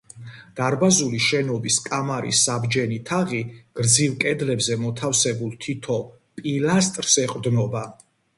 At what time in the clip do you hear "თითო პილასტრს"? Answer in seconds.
5.67-7.21